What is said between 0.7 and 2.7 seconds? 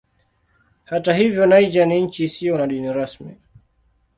Hata hivyo Niger ni nchi isiyo na